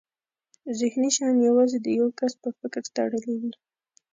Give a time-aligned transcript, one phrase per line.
[0.79, 3.53] ذهني شیان یوازې د یو کس په فکر تړلي وي.